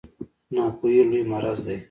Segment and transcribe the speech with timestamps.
[0.53, 1.77] ناپوهي لوی مرض دی